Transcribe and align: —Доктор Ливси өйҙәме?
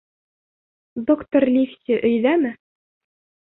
—Доктор 1.09 1.45
Ливси 1.59 2.01
өйҙәме? 2.11 2.55